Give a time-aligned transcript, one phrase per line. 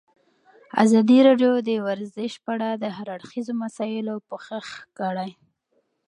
[0.83, 4.67] ازادي راډیو د ورزش په اړه د هر اړخیزو مسایلو پوښښ
[4.99, 5.31] کړی.